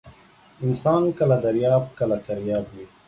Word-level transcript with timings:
انسان 0.65 1.03
کله 1.17 1.37
درياب، 1.45 1.83
کله 1.99 2.17
کرياب 2.25 2.65
وى. 2.75 2.85